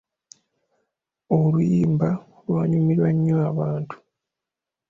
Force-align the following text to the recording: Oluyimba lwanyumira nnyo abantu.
Oluyimba 1.37 2.09
lwanyumira 2.47 3.07
nnyo 3.13 3.35
abantu. 3.49 3.95